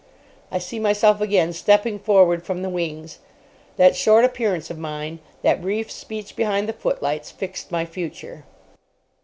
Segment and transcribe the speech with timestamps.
[0.49, 3.19] I see myself again stepping forward from the wings.
[3.77, 8.43] That short appearance of mine, that brief speech behind the footlights fixed my future....